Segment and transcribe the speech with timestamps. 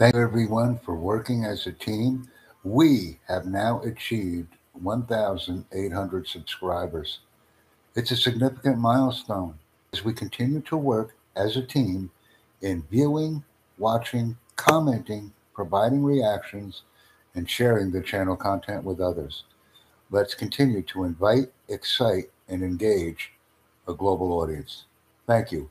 [0.00, 2.26] Thank everyone for working as a team.
[2.64, 7.18] We have now achieved 1,800 subscribers.
[7.94, 9.58] It's a significant milestone
[9.92, 12.10] as we continue to work as a team
[12.62, 13.44] in viewing,
[13.76, 16.80] watching, commenting, providing reactions,
[17.34, 19.44] and sharing the channel content with others.
[20.10, 23.32] Let's continue to invite, excite, and engage
[23.86, 24.86] a global audience.
[25.26, 25.68] Thank you.